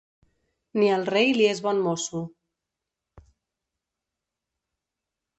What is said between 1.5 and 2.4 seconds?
bon mosso.